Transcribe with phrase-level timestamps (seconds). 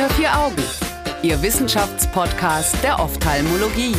[0.00, 0.62] Unter vier Augen,
[1.22, 3.94] Ihr Wissenschaftspodcast der Ophthalmologie.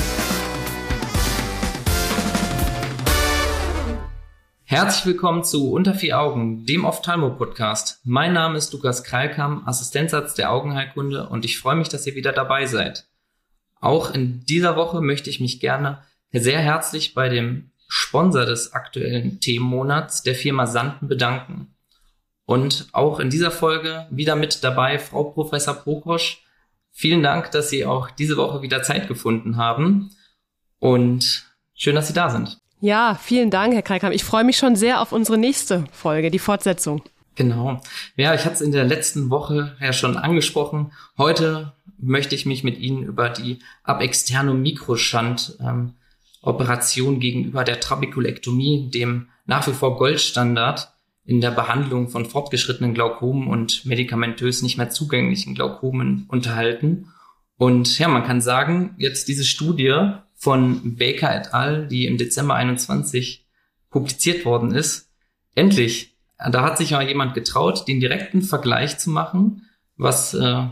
[4.64, 8.00] Herzlich willkommen zu Unter vier Augen, dem Ophthalmo-Podcast.
[8.04, 12.32] Mein Name ist Lukas Kreilkamp, Assistenzarzt der Augenheilkunde und ich freue mich, dass ihr wieder
[12.32, 13.06] dabei seid.
[13.80, 19.40] Auch in dieser Woche möchte ich mich gerne sehr herzlich bei dem Sponsor des aktuellen
[19.40, 21.76] Themenmonats, der Firma Sanden, bedanken.
[22.46, 26.44] Und auch in dieser Folge wieder mit dabei Frau Professor Pokosch.
[26.92, 30.12] Vielen Dank, dass Sie auch diese Woche wieder Zeit gefunden haben.
[30.80, 32.60] Und schön, dass Sie da sind.
[32.82, 34.12] Ja, vielen Dank, Herr Kreikam.
[34.12, 37.04] Ich freue mich schon sehr auf unsere nächste Folge, die Fortsetzung.
[37.36, 37.80] Genau.
[38.18, 40.92] Ja, ich hatte es in der letzten Woche ja schon angesprochen.
[41.18, 45.94] Heute möchte ich mich mit Ihnen über die ab externem Mikroschand ähm,
[46.42, 50.91] Operation gegenüber der Trabekulektomie, dem nach wie vor Goldstandard
[51.26, 57.08] in der Behandlung von fortgeschrittenen Glaukomen und medikamentös nicht mehr zugänglichen Glaukomen unterhalten.
[57.58, 62.56] Und ja, man kann sagen, jetzt diese Studie von Baker et al., die im Dezember
[62.56, 63.46] 21
[63.92, 65.12] publiziert worden ist,
[65.54, 70.66] endlich, da hat sich mal jemand getraut, den direkten Vergleich zu machen, was äh,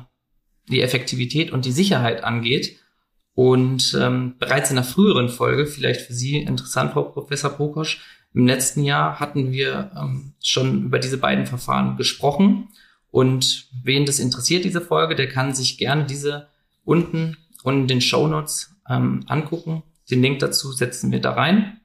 [0.68, 2.78] die Effektivität und die Sicherheit angeht.
[3.36, 8.02] Und ähm, bereits in einer früheren Folge, vielleicht für Sie interessant, Frau Professor Pokosch,
[8.40, 12.70] im letzten Jahr hatten wir ähm, schon über diese beiden Verfahren gesprochen.
[13.12, 16.48] Und wen das interessiert, diese Folge, der kann sich gerne diese
[16.86, 19.84] unten und in den Show Notes ähm, angucken.
[20.10, 21.82] Den Link dazu setzen wir da rein.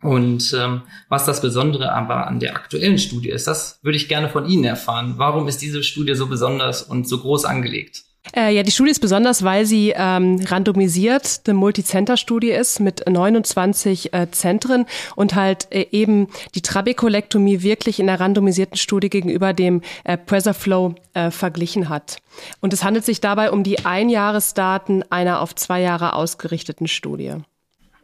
[0.00, 4.30] Und ähm, was das Besondere aber an der aktuellen Studie ist, das würde ich gerne
[4.30, 5.14] von Ihnen erfahren.
[5.18, 8.04] Warum ist diese Studie so besonders und so groß angelegt?
[8.34, 14.12] Äh, ja, die Studie ist besonders, weil sie ähm, randomisiert eine Multicenter-Studie ist mit 29
[14.12, 19.82] äh, Zentren und halt äh, eben die Trabekulektomie wirklich in der randomisierten Studie gegenüber dem
[20.04, 22.18] äh, Presserflow äh, verglichen hat.
[22.60, 27.36] Und es handelt sich dabei um die Einjahresdaten einer auf zwei Jahre ausgerichteten Studie.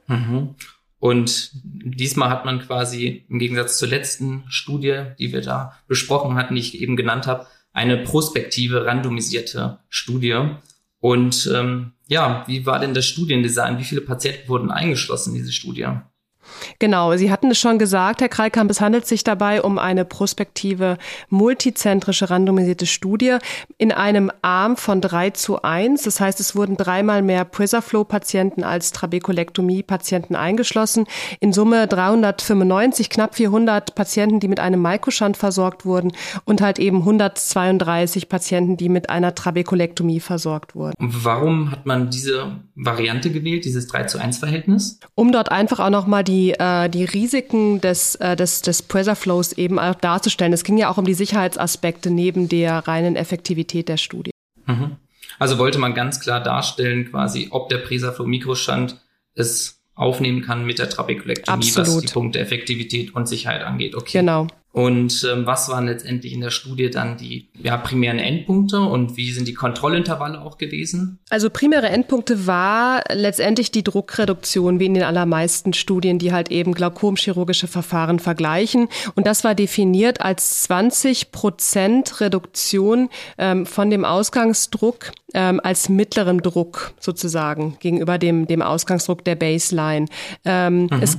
[0.06, 0.54] Mhm.
[0.98, 6.54] Und diesmal hat man quasi im Gegensatz zur letzten Studie, die wir da besprochen hatten,
[6.54, 10.40] die ich eben genannt habe, eine prospektive, randomisierte Studie.
[11.00, 13.78] Und ähm, ja, wie war denn das Studiendesign?
[13.78, 15.88] Wie viele Patienten wurden eingeschlossen in diese Studie?
[16.78, 20.98] Genau, Sie hatten es schon gesagt, Herr Kreilkamp, es handelt sich dabei um eine prospektive,
[21.28, 23.36] multizentrische, randomisierte Studie
[23.78, 26.02] in einem Arm von drei zu eins.
[26.02, 31.06] Das heißt, es wurden dreimal mehr Prisaflow-Patienten als Trabekulektomie-Patienten eingeschlossen.
[31.40, 36.12] In Summe 395, knapp 400 Patienten, die mit einem Microshant versorgt wurden
[36.44, 40.94] und halt eben 132 Patienten, die mit einer Trabekulektomie versorgt wurden.
[40.98, 44.98] Warum hat man diese Variante gewählt, dieses 3 zu 1 Verhältnis?
[45.14, 49.52] Um dort einfach auch nochmal die äh, die Risiken des, äh, des, des Pressure Flows
[49.52, 50.52] eben auch darzustellen.
[50.52, 54.30] Es ging ja auch um die Sicherheitsaspekte neben der reinen Effektivität der Studie.
[54.66, 54.96] Mhm.
[55.38, 59.00] Also wollte man ganz klar darstellen, quasi, ob der Pressure Flow Mikrostand
[59.34, 63.94] es aufnehmen kann mit der Trabekulektomie, was die Punkte Effektivität und Sicherheit angeht.
[63.94, 64.18] Okay.
[64.18, 64.48] Genau.
[64.74, 69.30] Und ähm, was waren letztendlich in der Studie dann die ja, primären Endpunkte und wie
[69.30, 71.20] sind die Kontrollintervalle auch gewesen?
[71.30, 76.74] Also primäre Endpunkte war letztendlich die Druckreduktion, wie in den allermeisten Studien, die halt eben
[76.74, 78.88] glaukomchirurgische Verfahren vergleichen.
[79.14, 86.42] Und das war definiert als 20 Prozent Reduktion ähm, von dem Ausgangsdruck ähm, als mittlerem
[86.42, 90.06] Druck sozusagen gegenüber dem, dem Ausgangsdruck der Baseline.
[90.44, 90.98] Ähm, mhm.
[91.00, 91.16] Es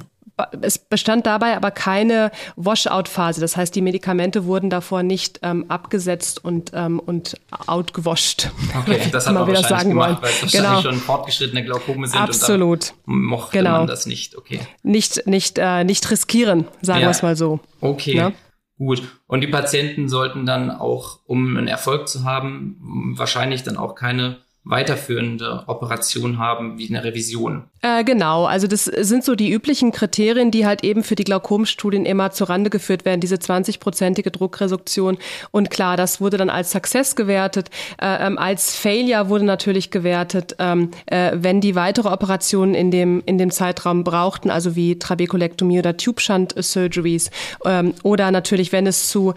[0.62, 3.40] es bestand dabei aber keine Washout-Phase.
[3.42, 8.50] Das heißt, die Medikamente wurden davor nicht ähm, abgesetzt und, ähm, und outgewascht.
[8.78, 10.82] Okay, das hat man wahrscheinlich sagen gemacht, weil es wahrscheinlich genau.
[10.82, 12.20] schon fortgeschrittene Glaukome sind.
[12.20, 12.94] Absolut.
[13.06, 13.78] Und dann mochte genau.
[13.80, 14.36] man das nicht.
[14.36, 14.60] Okay.
[14.84, 17.08] Nicht, nicht, äh, nicht riskieren, sagen ja.
[17.08, 17.60] wir es mal so.
[17.82, 18.16] Okay.
[18.16, 18.32] Ja?
[18.78, 19.04] Gut.
[19.28, 24.40] Und die Patienten sollten dann auch, um einen Erfolg zu haben, wahrscheinlich dann auch keine
[24.66, 27.66] weiterführende Operation haben wie eine Revision.
[27.84, 32.04] Äh, genau, also das sind so die üblichen Kriterien, die halt eben für die Glaukomstudien
[32.04, 35.20] immer zurande geführt werden, diese 20-prozentige Druckreduktion.
[35.52, 37.70] Und klar, das wurde dann als Success gewertet.
[38.02, 43.22] Äh, ähm, als Failure wurde natürlich gewertet, ähm, äh, wenn die weitere Operationen in dem,
[43.28, 47.30] in dem Zeitraum brauchten, also wie Trabekulektomie oder Tube Shunt Surgeries.
[47.66, 49.34] Ähm, oder natürlich, wenn es zu,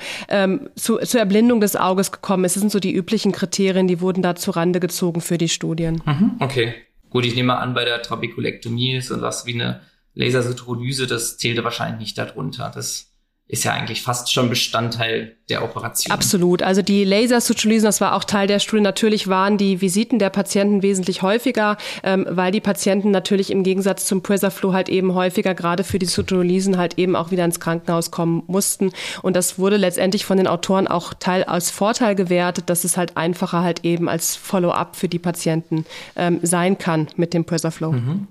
[0.74, 2.56] zu, zur Erblindung des Auges gekommen ist.
[2.56, 6.02] Das sind so die üblichen Kriterien, die wurden da zurande gezogen bezogen für die Studien.
[6.04, 6.74] Mhm, okay.
[7.10, 9.80] Gut, ich nehme an, bei der Trabekulektomie ist was wie eine
[10.14, 12.70] Lasercytolyse, das zählte wahrscheinlich nicht darunter.
[12.74, 13.07] Das
[13.48, 16.12] ist ja eigentlich fast schon Bestandteil der Operation.
[16.12, 16.62] Absolut.
[16.62, 18.82] Also die Lasersutulysen, das war auch Teil der Studie.
[18.82, 24.04] Natürlich waren die Visiten der Patienten wesentlich häufiger, ähm, weil die Patienten natürlich im Gegensatz
[24.04, 28.10] zum Presaflow halt eben häufiger gerade für die Sutulysen halt eben auch wieder ins Krankenhaus
[28.10, 28.92] kommen mussten.
[29.22, 33.16] Und das wurde letztendlich von den Autoren auch Teil als Vorteil gewertet, dass es halt
[33.16, 35.86] einfacher halt eben als Follow-up für die Patienten
[36.16, 37.92] ähm, sein kann mit dem Presaflow.
[37.92, 38.28] Mhm.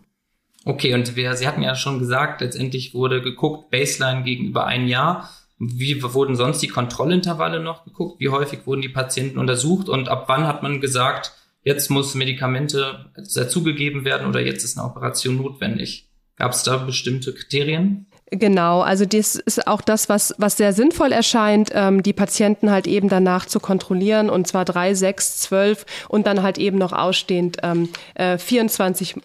[0.68, 5.30] Okay, und wir, Sie hatten ja schon gesagt, letztendlich wurde geguckt, Baseline gegenüber ein Jahr.
[5.58, 8.20] Wie wurden sonst die Kontrollintervalle noch geguckt?
[8.20, 9.88] Wie häufig wurden die Patienten untersucht?
[9.88, 11.32] Und ab wann hat man gesagt,
[11.64, 16.10] jetzt muss Medikamente dazugegeben werden oder jetzt ist eine Operation notwendig?
[16.36, 18.08] Gab es da bestimmte Kriterien?
[18.30, 22.86] Genau, also das ist auch das, was, was sehr sinnvoll erscheint, ähm, die Patienten halt
[22.86, 27.60] eben danach zu kontrollieren und zwar drei, sechs, zwölf und dann halt eben noch ausstehend
[27.64, 29.16] ähm, äh, 24,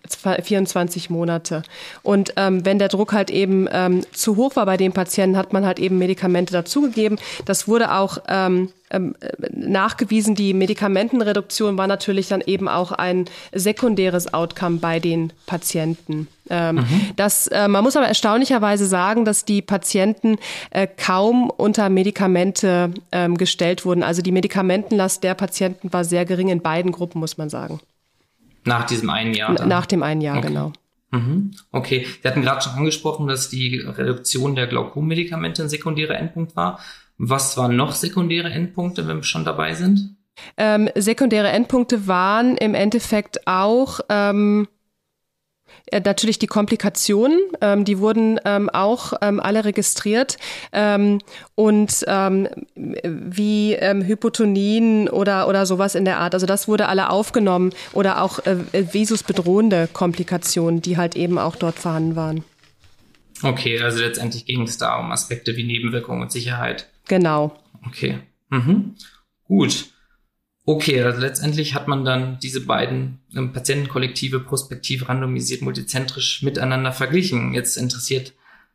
[0.45, 1.65] 24 Monate.
[2.05, 5.53] Und ähm, wenn der Druck halt eben ähm, zu hoch war bei den Patienten, hat
[5.53, 7.19] man halt eben Medikamente dazugegeben.
[7.45, 9.17] Das wurde auch ähm, ähm,
[9.51, 16.29] nachgewiesen, die Medikamentenreduktion war natürlich dann eben auch ein sekundäres Outcome bei den Patienten.
[16.53, 16.85] Ähm, mhm.
[17.17, 20.37] das, äh, man muss aber erstaunlicherweise sagen, dass die Patienten
[20.71, 24.03] äh, kaum unter Medikamente ähm, gestellt wurden.
[24.03, 27.81] Also die Medikamentenlast der Patienten war sehr gering in beiden Gruppen, muss man sagen.
[28.65, 29.55] Nach diesem einen Jahr?
[29.55, 29.67] Dann?
[29.67, 30.49] Nach dem einen Jahr, okay.
[30.49, 30.73] genau.
[31.11, 31.53] Mhm.
[31.73, 36.81] Okay, Sie hatten gerade schon angesprochen, dass die Reduktion der Glaukommedikamente ein sekundärer Endpunkt war.
[37.17, 40.17] Was waren noch sekundäre Endpunkte, wenn wir schon dabei sind?
[40.59, 44.82] Ähm, sekundäre Endpunkte waren im Endeffekt auch ähm, äh,
[45.93, 50.39] natürlich die Komplikationen, ähm, die wurden ähm, auch ähm, alle registriert
[50.73, 51.21] ähm,
[51.55, 56.35] und ähm, wie ähm, Hypotonien oder oder sowas in der Art.
[56.35, 61.79] Also das wurde alle aufgenommen oder auch äh, visusbedrohende Komplikationen, die halt eben auch dort
[61.79, 62.45] vorhanden waren.
[63.43, 66.89] Okay, also letztendlich ging es da um Aspekte wie Nebenwirkungen und Sicherheit.
[67.09, 67.57] Genau.
[67.87, 68.19] Okay.
[68.51, 68.95] Mhm.
[69.49, 69.87] Gut.
[70.65, 77.53] Okay, also letztendlich hat man dann diese beiden ähm, Patientenkollektive prospektiv randomisiert multizentrisch miteinander verglichen.
[77.53, 78.33] Jetzt interessiert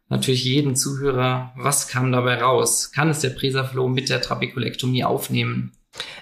[0.09, 2.91] natürlich jeden Zuhörer, was kam dabei raus?
[2.91, 5.71] Kann es der Presaflow mit der Trabekulektomie aufnehmen?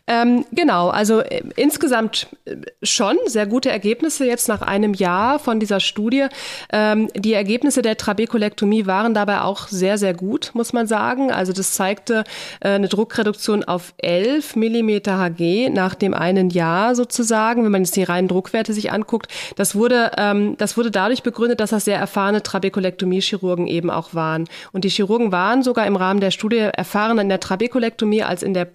[0.08, 5.60] Ähm, genau, also äh, insgesamt äh, schon sehr gute Ergebnisse jetzt nach einem Jahr von
[5.60, 6.28] dieser Studie.
[6.72, 11.32] Ähm, die Ergebnisse der Trabekulektomie waren dabei auch sehr, sehr gut, muss man sagen.
[11.32, 12.24] Also das zeigte
[12.60, 17.96] äh, eine Druckreduktion auf 11 Millimeter Hg nach dem einen Jahr sozusagen, wenn man jetzt
[17.96, 19.32] die reinen Druckwerte sich anguckt.
[19.56, 24.48] Das wurde, ähm, das wurde dadurch begründet, dass das sehr erfahrene Trabekulektomie-Chirurgen eben auch waren.
[24.72, 28.54] Und die Chirurgen waren sogar im Rahmen der Studie erfahrener in der Trabekulektomie als in
[28.54, 28.66] der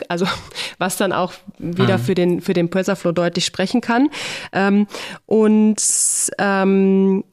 [0.00, 0.04] Presaflow-Technik.
[0.08, 0.26] Also
[0.78, 2.02] was dann auch wieder mhm.
[2.02, 4.08] für den für den Presserflow deutlich sprechen kann.
[4.52, 4.86] Ähm,
[5.26, 5.80] und
[6.38, 7.24] ähm,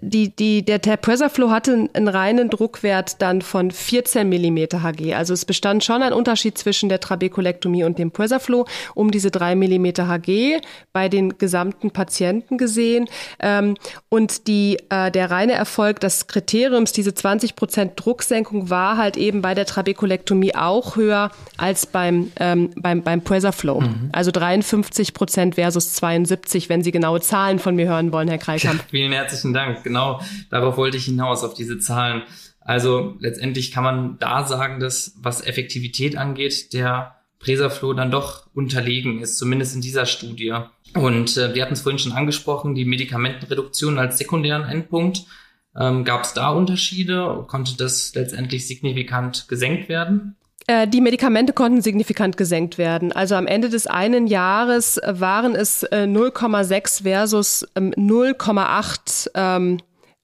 [0.00, 5.14] die, die, der, der Presserflow hatte einen reinen Druckwert dann von 14 Millimeter Hg.
[5.14, 9.54] Also es bestand schon ein Unterschied zwischen der Trabekulektomie und dem Presserflow um diese 3
[9.54, 10.60] Millimeter Hg
[10.92, 13.08] bei den gesamten Patienten gesehen.
[13.40, 13.76] Ähm,
[14.08, 19.42] und die, äh, der reine Erfolg des Kriteriums, diese 20 Prozent Drucksenkung, war halt eben
[19.42, 23.80] bei der Trabekulektomie auch höher als beim, ähm, beim, beim Presserflow.
[23.80, 24.10] Mhm.
[24.12, 28.82] Also 53 Prozent versus 72, wenn Sie genaue Zahlen von mir hören wollen, Herr Kreikamp.
[28.90, 29.82] Vielen herzlichen Dank.
[29.84, 30.20] Genau,
[30.50, 32.22] darauf wollte ich hinaus, auf diese Zahlen.
[32.60, 39.20] Also letztendlich kann man da sagen, dass was Effektivität angeht, der Presaflow dann doch unterlegen
[39.20, 40.54] ist, zumindest in dieser Studie.
[40.94, 45.24] Und äh, wir hatten es vorhin schon angesprochen, die Medikamentenreduktion als sekundären Endpunkt.
[45.78, 47.44] Ähm, Gab es da Unterschiede?
[47.46, 50.36] Konnte das letztendlich signifikant gesenkt werden?
[50.68, 53.10] Äh, die Medikamente konnten signifikant gesenkt werden.
[53.10, 59.78] Also am Ende des einen Jahres waren es 0,6 äh, versus 0,8 ähm,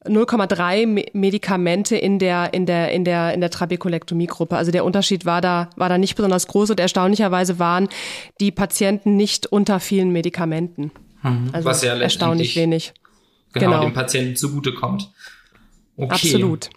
[0.04, 4.54] 0,3 ähm, Medikamente in der in der in der in der Trabekulektomie-Gruppe.
[4.54, 7.88] Also der Unterschied war da war da nicht besonders groß und erstaunlicherweise waren
[8.38, 10.90] die Patienten nicht unter vielen Medikamenten.
[11.22, 11.48] Mhm.
[11.52, 12.92] Also Was ja erstaunlich wenig.
[13.54, 13.84] Genau, genau.
[13.84, 15.10] dem Patienten zugutekommt.
[15.96, 16.12] Okay.
[16.12, 16.68] Absolut.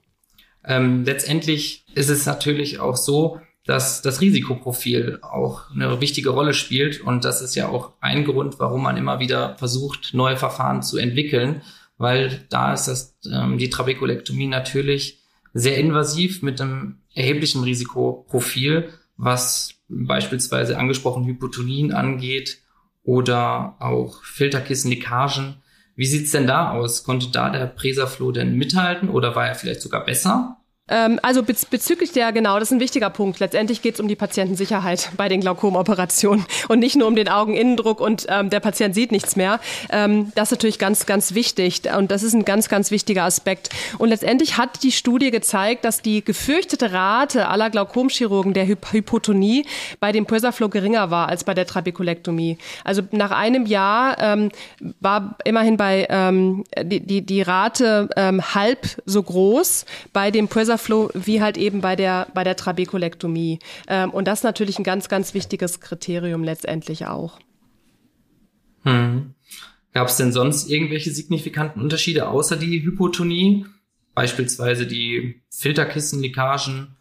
[0.63, 7.01] Ähm, letztendlich ist es natürlich auch so, dass das Risikoprofil auch eine wichtige Rolle spielt.
[7.01, 10.97] Und das ist ja auch ein Grund, warum man immer wieder versucht, neue Verfahren zu
[10.97, 11.61] entwickeln,
[11.97, 15.19] weil da ist das, ähm, die Trabekulektomie natürlich
[15.53, 22.59] sehr invasiv mit einem erheblichen Risikoprofil, was beispielsweise angesprochen Hypotonien angeht
[23.03, 25.55] oder auch Filterkissenleckagen.
[25.95, 27.03] Wie sieht's denn da aus?
[27.03, 30.56] Konnte da der Presaflow denn mithalten oder war er vielleicht sogar besser?
[30.89, 33.39] Ähm, also bez bezüglich der, genau, das ist ein wichtiger Punkt.
[33.39, 37.99] Letztendlich geht es um die Patientensicherheit bei den Glaukomoperationen und nicht nur um den Augeninnendruck
[37.99, 39.59] und ähm, der Patient sieht nichts mehr.
[39.89, 43.69] Ähm, das ist natürlich ganz, ganz wichtig und das ist ein ganz, ganz wichtiger Aspekt.
[43.97, 49.65] Und letztendlich hat die Studie gezeigt, dass die gefürchtete Rate aller Glaukomchirurgen der Hyp Hypotonie
[49.99, 52.57] bei dem Pursaflow geringer war als bei der Trabekulektomie.
[52.83, 54.49] Also nach einem Jahr ähm,
[55.01, 61.09] war immerhin bei ähm, die, die, die Rate ähm, halb so groß bei dem Pursaflow
[61.13, 63.59] wie halt eben bei der bei der Trabekulektomie.
[63.87, 67.39] Ähm, und das ist natürlich ein ganz, ganz wichtiges Kriterium letztendlich auch.
[68.83, 69.33] Hm.
[69.93, 73.65] Gab es denn sonst irgendwelche signifikanten Unterschiede außer die Hypotonie?
[74.13, 76.95] Beispielsweise die Filterkissenleckagen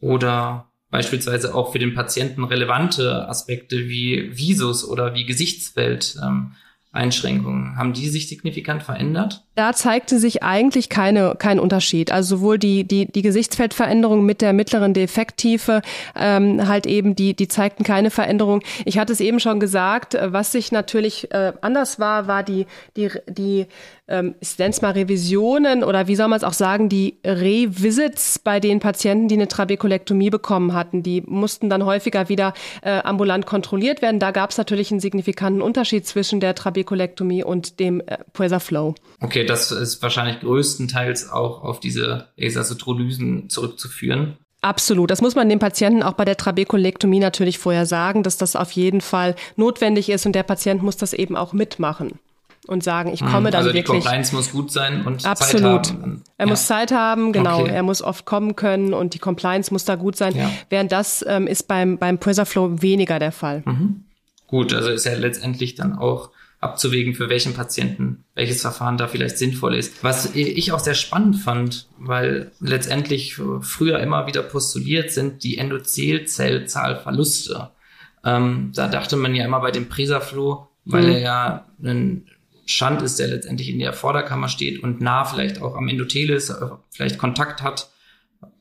[0.00, 6.16] oder beispielsweise auch für den Patienten relevante Aspekte wie Visus oder wie Gesichtsfeld.
[6.22, 6.52] Ähm,
[6.92, 9.44] Einschränkungen, haben die sich signifikant verändert?
[9.60, 12.12] Da zeigte sich eigentlich keine, kein Unterschied.
[12.12, 15.82] Also sowohl die, die, die Gesichtsfeldveränderung mit der mittleren Defekttiefe,
[16.16, 18.62] ähm, halt eben, die, die zeigten keine Veränderung.
[18.86, 22.64] Ich hatte es eben schon gesagt, was sich natürlich äh, anders war, war die,
[22.96, 23.66] die, die
[24.10, 28.38] ähm, ich nenne es mal Revisionen oder wie soll man es auch sagen, die Revisits
[28.38, 31.02] bei den Patienten, die eine Trabekulektomie bekommen hatten.
[31.02, 32.52] Die mussten dann häufiger wieder
[32.82, 34.18] äh, ambulant kontrolliert werden.
[34.18, 38.94] Da gab es natürlich einen signifikanten Unterschied zwischen der Trabekulektomie und dem äh, Puesa Flow.
[39.20, 44.36] Okay, das ist wahrscheinlich größtenteils auch auf diese Asasotrolysen zurückzuführen.
[44.62, 45.10] Absolut.
[45.10, 48.72] Das muss man den Patienten auch bei der Trabekulektomie natürlich vorher sagen, dass das auf
[48.72, 52.18] jeden Fall notwendig ist und der Patient muss das eben auch mitmachen
[52.66, 53.52] und sagen, ich komme mhm.
[53.52, 53.88] dann also wirklich.
[53.88, 55.86] Also die Compliance muss gut sein und absolut.
[55.86, 56.22] Zeit haben.
[56.36, 56.50] Er ja.
[56.50, 57.62] muss Zeit haben, genau.
[57.62, 57.70] Okay.
[57.72, 60.36] Er muss oft kommen können und die Compliance muss da gut sein.
[60.36, 60.50] Ja.
[60.68, 63.62] Während das ähm, ist beim beim Flow weniger der Fall.
[63.64, 64.04] Mhm.
[64.46, 66.30] Gut, also ist ja letztendlich dann auch
[66.60, 70.04] abzuwägen, für welchen Patienten welches Verfahren da vielleicht sinnvoll ist.
[70.04, 77.70] Was ich auch sehr spannend fand, weil letztendlich früher immer wieder postuliert sind die Endothelzellzahlverluste.
[78.24, 81.12] Ähm, da dachte man ja immer bei dem Presaflow, weil mhm.
[81.12, 82.26] er ja ein
[82.66, 86.50] Schand ist, der letztendlich in der Vorderkammer steht und nah vielleicht auch am Endothel ist,
[86.50, 87.90] äh, vielleicht Kontakt hat,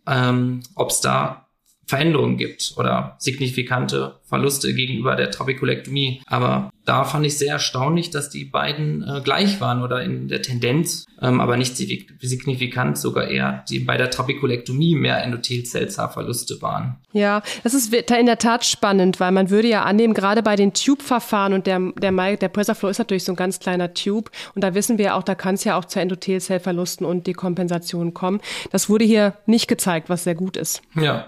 [0.07, 1.48] ähm, ob es da
[1.89, 6.21] Veränderungen gibt oder signifikante Verluste gegenüber der Trabekulektomie.
[6.27, 10.43] Aber da fand ich sehr erstaunlich, dass die beiden äh, gleich waren oder in der
[10.43, 16.97] Tendenz, ähm, aber nicht signifikant, sogar eher die bei der Trabekulektomie mehr Endothelzellzahlverluste waren.
[17.11, 20.75] Ja, das ist in der Tat spannend, weil man würde ja annehmen, gerade bei den
[20.75, 24.75] Tube-Verfahren und der, der, der Presserflow ist natürlich so ein ganz kleiner Tube und da
[24.75, 28.41] wissen wir ja auch, da kann es ja auch zu Endothelzellverlusten und Dekompensationen kommen.
[28.69, 30.83] Das wurde hier nicht gezeigt, was sehr gut ist.
[30.93, 31.25] Ja,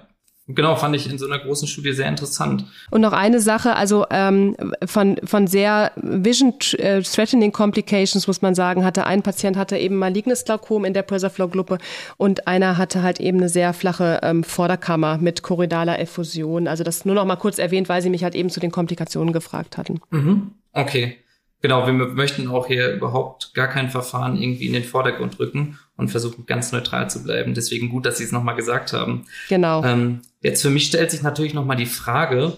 [0.47, 2.65] Genau, fand ich in so einer großen Studie sehr interessant.
[2.89, 4.55] Und noch eine Sache, also ähm,
[4.85, 10.83] von, von sehr Vision-Threatening Complications, muss man sagen, hatte ein Patient hatte eben malignes Glaukom
[10.83, 11.77] in der Presaflow-Gruppe
[12.17, 16.67] und einer hatte halt eben eine sehr flache ähm, Vorderkammer mit choroidaler Effusion.
[16.67, 19.33] Also das nur noch mal kurz erwähnt, weil Sie mich halt eben zu den Komplikationen
[19.33, 20.01] gefragt hatten.
[20.09, 20.51] Mhm.
[20.73, 21.17] Okay.
[21.61, 26.09] Genau, wir möchten auch hier überhaupt gar kein Verfahren irgendwie in den Vordergrund rücken und
[26.09, 27.53] versuchen ganz neutral zu bleiben.
[27.53, 29.25] Deswegen gut, dass Sie es nochmal gesagt haben.
[29.47, 29.83] Genau.
[29.83, 32.57] Ähm, jetzt für mich stellt sich natürlich nochmal die Frage,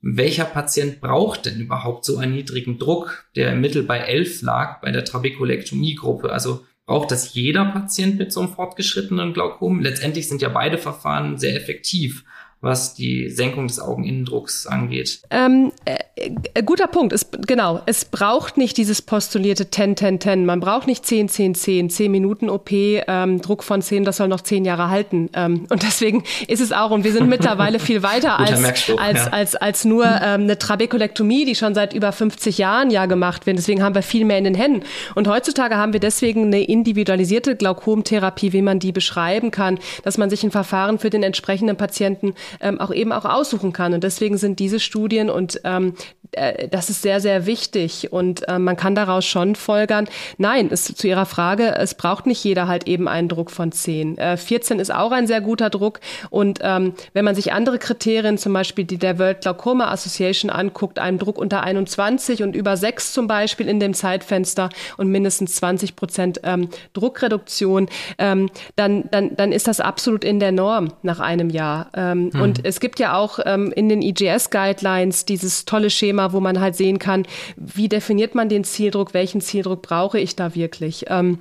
[0.00, 4.80] welcher Patient braucht denn überhaupt so einen niedrigen Druck, der im Mittel bei 11 lag
[4.80, 6.30] bei der Trabekulektomie-Gruppe?
[6.30, 9.80] Also braucht das jeder Patient mit so einem fortgeschrittenen Glaukom?
[9.80, 12.24] Letztendlich sind ja beide Verfahren sehr effektiv
[12.66, 15.20] was die Senkung des Augeninnendrucks angeht.
[15.30, 17.12] Ähm, äh, äh, guter Punkt.
[17.12, 20.44] Es, genau, es braucht nicht dieses postulierte 10-10-10.
[20.44, 24.64] Man braucht nicht 10-10-10, 10 Minuten OP, ähm, Druck von 10, das soll noch 10
[24.64, 25.30] Jahre halten.
[25.34, 29.26] Ähm, und deswegen ist es auch, und wir sind mittlerweile viel weiter als, als, ja.
[29.30, 33.58] als, als nur ähm, eine Trabekulektomie, die schon seit über 50 Jahren ja gemacht wird.
[33.58, 34.84] Deswegen haben wir viel mehr in den Händen.
[35.14, 40.30] Und heutzutage haben wir deswegen eine individualisierte Glaukomtherapie, wie man die beschreiben kann, dass man
[40.30, 43.94] sich ein Verfahren für den entsprechenden Patienten ähm, auch eben auch aussuchen kann.
[43.94, 45.94] Und deswegen sind diese Studien und ähm,
[46.32, 48.12] äh, das ist sehr, sehr wichtig.
[48.12, 50.08] Und äh, man kann daraus schon folgern,
[50.38, 54.18] nein, es, zu Ihrer Frage, es braucht nicht jeder halt eben einen Druck von 10.
[54.18, 56.00] Äh, 14 ist auch ein sehr guter Druck.
[56.30, 60.98] Und ähm, wenn man sich andere Kriterien, zum Beispiel die der World Glaucoma Association anguckt,
[60.98, 65.96] einen Druck unter 21 und über 6 zum Beispiel in dem Zeitfenster und mindestens 20
[65.96, 71.50] Prozent ähm, Druckreduktion, ähm, dann, dann, dann ist das absolut in der Norm nach einem
[71.50, 71.88] Jahr.
[71.94, 72.42] Ähm, mhm.
[72.42, 76.76] Und es gibt ja auch ähm, in den IGS-Guidelines dieses tolle Schema, wo man halt
[76.76, 77.26] sehen kann,
[77.56, 81.06] wie definiert man den Zieldruck, welchen Zieldruck brauche ich da wirklich.
[81.08, 81.38] Ähm,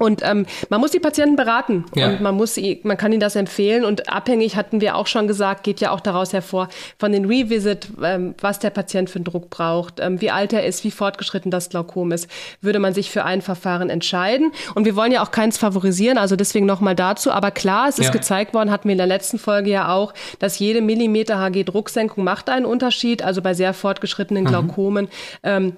[0.00, 2.08] Und ähm, man muss die Patienten beraten ja.
[2.08, 3.84] und man muss, man kann ihnen das empfehlen.
[3.84, 7.88] Und abhängig hatten wir auch schon gesagt, geht ja auch daraus hervor von den Revisit,
[8.02, 11.50] ähm, was der Patient für einen Druck braucht, ähm, wie alt er ist, wie fortgeschritten
[11.50, 12.28] das Glaukom ist,
[12.62, 14.52] würde man sich für ein Verfahren entscheiden.
[14.74, 17.30] Und wir wollen ja auch keins favorisieren, also deswegen nochmal dazu.
[17.30, 18.12] Aber klar, es ist ja.
[18.12, 22.24] gezeigt worden, hatten wir in der letzten Folge ja auch, dass jede Millimeter Hg Drucksenkung
[22.24, 23.22] macht einen Unterschied.
[23.22, 24.48] Also bei sehr fortgeschrittenen mhm.
[24.48, 25.08] Glaukomen
[25.42, 25.74] ähm,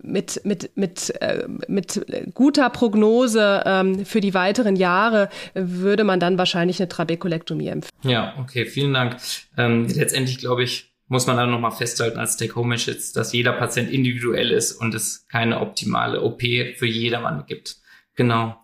[0.00, 2.00] mit mit mit äh, mit
[2.32, 7.92] guter Prognose Diagnose ähm, für die weiteren Jahre würde man dann wahrscheinlich eine Trabekulektomie empfehlen.
[8.02, 9.16] Ja, okay, vielen Dank.
[9.56, 14.50] Ähm, letztendlich glaube ich, muss man dann nochmal festhalten als Take-Home-Message, dass jeder Patient individuell
[14.50, 17.76] ist und es keine optimale OP für jedermann gibt.
[18.14, 18.56] Genau.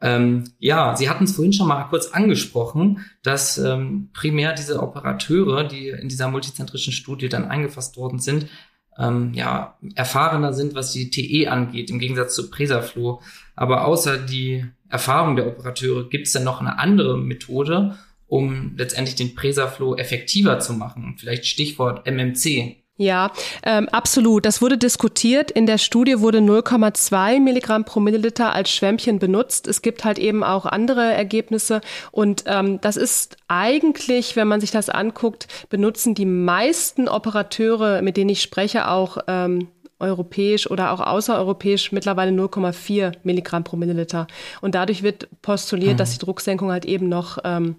[0.00, 5.64] Ähm, ja, Sie hatten es vorhin schon mal kurz angesprochen, dass ähm, primär diese Operateure,
[5.64, 8.48] die in dieser multizentrischen Studie dann eingefasst worden sind,
[8.98, 13.20] ähm, ja, erfahrener sind, was die TE angeht, im Gegensatz zu Presaflow.
[13.56, 17.96] Aber außer die Erfahrung der Operateure gibt es dann noch eine andere Methode,
[18.28, 21.16] um letztendlich den Presaflow effektiver zu machen.
[21.18, 22.83] Vielleicht Stichwort MMC.
[22.96, 23.32] Ja,
[23.64, 24.44] ähm, absolut.
[24.44, 25.50] Das wurde diskutiert.
[25.50, 29.66] In der Studie wurde 0,2 Milligramm pro Milliliter als Schwämmchen benutzt.
[29.66, 31.80] Es gibt halt eben auch andere Ergebnisse.
[32.12, 38.16] Und ähm, das ist eigentlich, wenn man sich das anguckt, benutzen die meisten Operateure, mit
[38.16, 39.66] denen ich spreche, auch ähm,
[39.98, 44.28] europäisch oder auch außereuropäisch mittlerweile 0,4 Milligramm pro Milliliter.
[44.60, 45.98] Und dadurch wird postuliert, mhm.
[45.98, 47.74] dass die Drucksenkung halt eben noch ähm,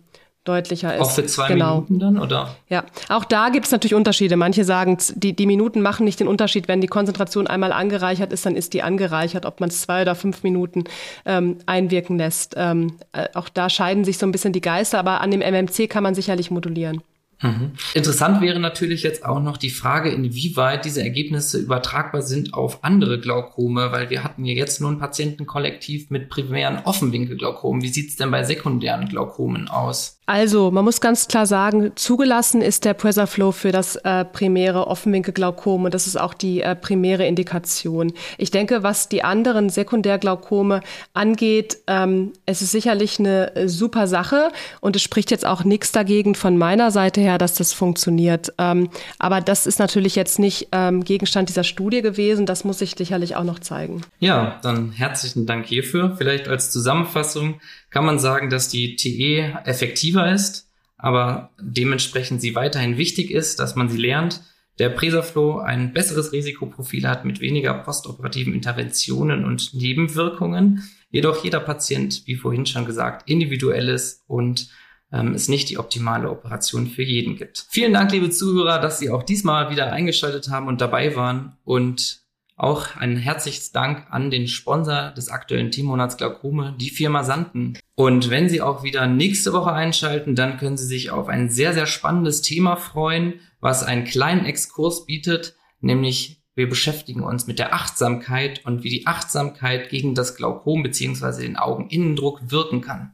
[0.45, 1.01] deutlicher ist.
[1.01, 1.75] Auch für zwei genau.
[1.75, 2.55] Minuten dann, oder?
[2.69, 4.37] Ja, auch da gibt es natürlich Unterschiede.
[4.37, 6.67] Manche sagen, die, die Minuten machen nicht den Unterschied.
[6.67, 10.15] Wenn die Konzentration einmal angereichert ist, dann ist die angereichert, ob man es zwei oder
[10.15, 10.85] fünf Minuten
[11.25, 12.53] ähm, einwirken lässt.
[12.55, 15.89] Ähm, äh, auch da scheiden sich so ein bisschen die Geister, aber an dem MMC
[15.89, 17.01] kann man sicherlich modulieren.
[17.41, 17.71] Mhm.
[17.93, 23.19] Interessant wäre natürlich jetzt auch noch die Frage, inwieweit diese Ergebnisse übertragbar sind auf andere
[23.19, 27.81] Glaukome, weil wir hatten ja jetzt nur ein Patientenkollektiv mit primären Offenwinkelglaukomen.
[27.81, 30.15] Wie sieht's denn bei sekundären Glaukomen aus?
[30.27, 35.83] Also, man muss ganz klar sagen, zugelassen ist der Presaflow für das äh, primäre Offenwinkelglaukom
[35.83, 38.11] und das ist auch die äh, primäre Indikation.
[38.39, 40.81] Ich denke, was die anderen Sekundärglaukome
[41.13, 44.49] angeht, ähm, es ist sicherlich eine äh, super Sache
[44.81, 48.53] und es spricht jetzt auch nichts dagegen von meiner Seite her, dass das funktioniert.
[48.57, 48.89] Ähm,
[49.19, 52.45] aber das ist natürlich jetzt nicht ähm, Gegenstand dieser Studie gewesen.
[52.45, 54.01] Das muss sich sicherlich auch noch zeigen.
[54.19, 56.15] Ja, dann herzlichen Dank hierfür.
[56.17, 62.97] Vielleicht als Zusammenfassung kann man sagen, dass die TE effektiver ist, aber dementsprechend sie weiterhin
[62.97, 64.41] wichtig ist, dass man sie lernt.
[64.77, 70.83] Der Presaflow ein besseres Risikoprofil hat mit weniger postoperativen Interventionen und Nebenwirkungen.
[71.09, 74.69] Jedoch jeder Patient, wie vorhin schon gesagt, individuell ist und
[75.15, 77.65] ähm, es nicht die optimale Operation für jeden gibt.
[77.69, 81.57] Vielen Dank, liebe Zuhörer, dass Sie auch diesmal wieder eingeschaltet haben und dabei waren.
[81.63, 82.25] Und
[82.57, 87.77] auch ein herzliches Dank an den Sponsor des aktuellen Teammonats Glaukome, die Firma Santen.
[87.95, 91.73] Und wenn Sie auch wieder nächste Woche einschalten, dann können Sie sich auf ein sehr,
[91.73, 97.73] sehr spannendes Thema freuen, was einen kleinen Exkurs bietet, nämlich wir beschäftigen uns mit der
[97.73, 101.41] Achtsamkeit und wie die Achtsamkeit gegen das Glaukom bzw.
[101.41, 103.13] den Augeninnendruck wirken kann.